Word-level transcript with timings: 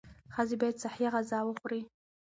ښځې 0.33 0.55
باید 0.61 0.81
صحي 0.83 1.05
غذا 1.13 1.39
وخوري. 1.45 1.81